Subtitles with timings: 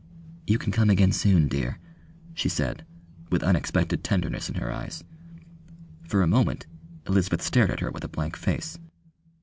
[0.47, 1.77] "You can come again soon, dear,"
[2.33, 2.87] she said,
[3.29, 5.03] with unexpected tenderness in her eyes.
[6.07, 6.65] For a moment
[7.05, 8.79] Elizabeth stared at her with a blank face.